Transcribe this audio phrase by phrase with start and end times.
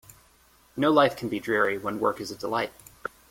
[0.75, 2.71] No life can be dreary when work is a delight.